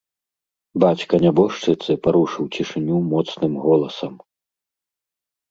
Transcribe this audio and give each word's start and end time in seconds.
Бацька 0.83 1.19
нябожчыцы 1.25 1.91
парушыў 2.07 2.45
цішыню 2.57 2.97
моцным 3.11 3.53
голасам. 3.67 4.13